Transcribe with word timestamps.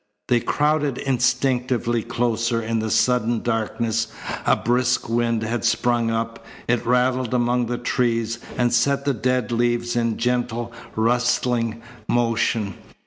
They 0.29 0.39
crowded 0.39 0.97
instinctively 0.97 2.01
closer 2.01 2.59
in 2.59 2.79
the 2.79 2.89
sudden 2.89 3.43
darkness. 3.43 4.07
A 4.47 4.55
brisk 4.55 5.07
wind 5.09 5.43
had 5.43 5.63
sprung 5.63 6.09
up. 6.09 6.43
It 6.67 6.87
rattled 6.87 7.35
among 7.35 7.67
the 7.67 7.77
trees, 7.77 8.39
and 8.57 8.73
set 8.73 9.05
the 9.05 9.13
dead 9.13 9.51
leaves 9.51 9.95
in 9.95 10.17
gentle, 10.17 10.73
rustling 10.95 11.83
motion. 12.07 12.73